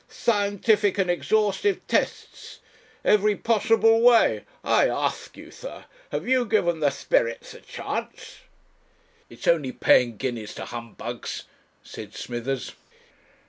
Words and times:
Scientific 0.09 0.97
and 0.97 1.11
exhaustive 1.11 1.79
tests! 1.85 2.57
Every 3.05 3.35
possible 3.35 4.01
way. 4.01 4.45
I 4.63 4.87
ask 4.89 5.37
you, 5.37 5.51
sir 5.51 5.85
have 6.11 6.27
you 6.27 6.43
given 6.45 6.79
the 6.79 6.89
spirits 6.89 7.53
a 7.53 7.61
chance?" 7.61 8.39
"It 9.29 9.37
is 9.41 9.47
only 9.47 9.71
paying 9.71 10.17
guineas 10.17 10.55
to 10.55 10.65
humbugs," 10.65 11.43
said 11.83 12.15
Smithers. 12.15 12.71